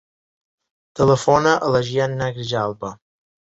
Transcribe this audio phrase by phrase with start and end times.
[1.01, 2.93] Telefona a la Gianna Grijalba.